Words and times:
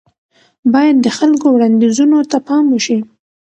بايد 0.73 0.97
د 1.01 1.07
خلکو 1.17 1.45
وړانديزونو 1.51 2.17
ته 2.31 2.37
پام 2.47 2.65
وشي. 2.69 2.99